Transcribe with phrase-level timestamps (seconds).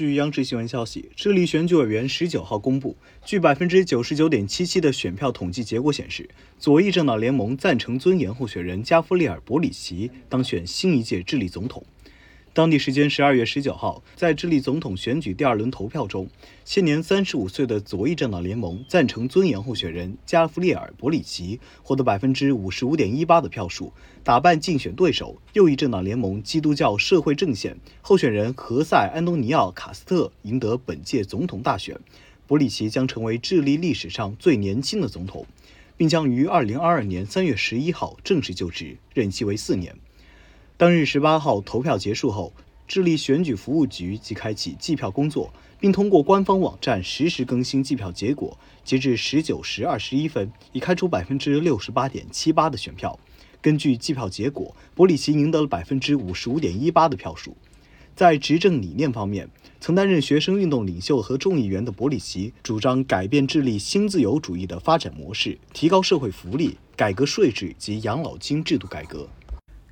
[0.00, 6.26] 据央视新闻消息，智利选举委员十九号公布，据百分之九十九点七七的选票统计结果显示，
[6.58, 11.84] 左翼政党联盟赞成尊严候选人加夫利尔·博里奇当选新一届智利总统。
[12.52, 16.28] 当地时间十二月十九号，在智利总统选举第二轮投票中，
[16.64, 23.92] 现年三十五岁的左翼政党联盟赞成尊严候选人加夫利尔·博里奇获得百分之五十五点一八的票数，
[24.24, 31.96] 打败竞选对手右翼政党联盟基督教社会阵线候选人何塞·安东尼奥·卡斯特赢得本届总统大选。
[32.48, 35.46] 博里奇将成为智利历史上最年轻的总统，
[35.96, 39.96] 并将于二零二二年三月十一号正式就职，任期为四年。
[40.80, 42.54] 当日十八号投票结束后，
[42.88, 48.56] 智利选举服务局即开启计票工作，并通过官方网站实时更新计票结果。
[48.82, 53.20] 截至十九时二十一分，已开出百分之六十八点七八的选票。
[53.60, 57.54] 根据计票结果，博里奇赢得了百分之五十五点一八的票数。
[58.16, 59.50] 在执政理念方面，
[59.82, 69.28] 曾担任学生运动领袖和众议员的博里奇主张改变智利新自由主义的发展模式，提高社会福利，改革税制及养老金制度改革。